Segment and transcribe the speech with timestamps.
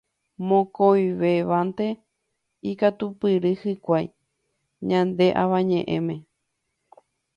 [0.47, 1.85] Mokõivévante
[2.71, 4.07] ikatupyry hikuái
[4.89, 6.15] ñane Avañe'ẽme.